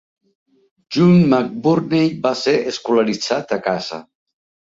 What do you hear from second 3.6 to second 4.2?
casa.